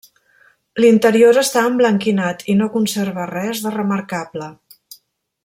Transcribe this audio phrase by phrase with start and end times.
[0.83, 4.51] L'interior està emblanquinat i no conserva res de remarcable.